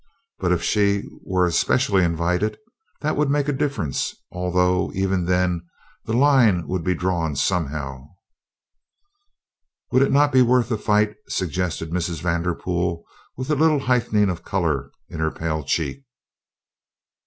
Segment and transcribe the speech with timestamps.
[0.39, 2.57] But if she were especially invited?
[3.01, 5.61] That would make a difference, although even then
[6.05, 8.07] the line would be drawn somehow.
[9.91, 12.19] "Would it not be worth a fight?" suggested Mrs.
[12.19, 13.03] Vanderpool
[13.37, 16.03] with a little heightening of color in her pale cheek.